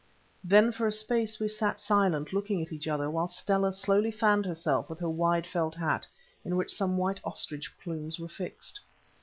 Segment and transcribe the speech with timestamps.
[0.43, 4.47] Then for a space we sat silent, looking at each other, while Stella slowly fanned
[4.47, 6.07] herself with her wide felt hat,
[6.43, 8.79] in which some white ostrich plumes were fixed.